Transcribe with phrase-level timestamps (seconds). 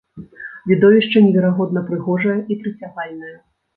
[0.69, 3.35] Відовішча неверагодна прыгожае і прыцягальнае.